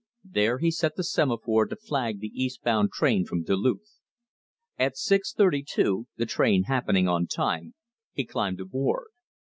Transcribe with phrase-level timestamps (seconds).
[0.25, 3.99] There he set the semaphore to flag the east bound train from Duluth.
[4.79, 7.75] At six thirty two, the train happening on time,
[8.11, 9.09] he climbed aboard.